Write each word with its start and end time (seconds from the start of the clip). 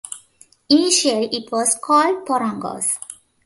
Initially 0.67 1.27
it 1.31 1.51
was 1.51 1.77
called 1.79 2.25
"Porongos". 2.25 2.97